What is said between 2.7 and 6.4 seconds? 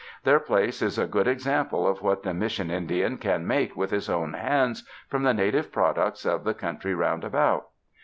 Indian can make with his own hands from the native products